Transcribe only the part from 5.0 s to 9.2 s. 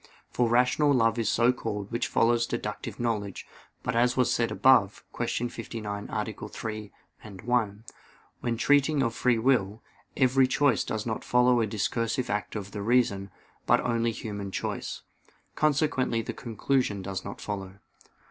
(Q. 59, A. 3, ad 1), when treating of